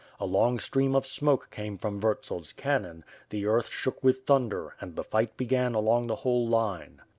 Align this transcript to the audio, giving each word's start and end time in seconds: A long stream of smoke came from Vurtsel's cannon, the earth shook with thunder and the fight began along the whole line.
A 0.19 0.25
long 0.25 0.57
stream 0.59 0.95
of 0.95 1.05
smoke 1.05 1.49
came 1.51 1.77
from 1.77 2.01
Vurtsel's 2.01 2.53
cannon, 2.53 3.03
the 3.29 3.45
earth 3.45 3.69
shook 3.69 4.03
with 4.03 4.25
thunder 4.25 4.73
and 4.81 4.95
the 4.95 5.03
fight 5.03 5.37
began 5.37 5.75
along 5.75 6.07
the 6.07 6.15
whole 6.25 6.47
line. 6.47 7.03